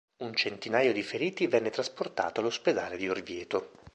Un 0.23 0.33
centinaio 0.33 0.93
di 0.93 1.03
feriti 1.03 1.45
venne 1.45 1.69
trasportato 1.69 2.39
all'ospedale 2.39 2.97
di 2.97 3.07
Orvieto. 3.07 3.69